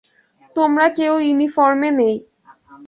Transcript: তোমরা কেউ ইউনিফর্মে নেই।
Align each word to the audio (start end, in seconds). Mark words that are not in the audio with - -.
তোমরা 0.55 0.85
কেউ 0.89 1.13
ইউনিফর্মে 1.19 1.89
নেই। 1.91 2.15